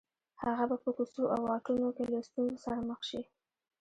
هغه 0.43 0.63
به 0.69 0.75
په 0.83 0.89
کوڅو 0.97 1.23
او 1.33 1.39
واټونو 1.49 1.89
کې 1.95 2.03
له 2.13 2.19
ستونزو 2.27 2.57
سره 2.65 2.77
مخ 2.89 2.99
شي 3.09 3.21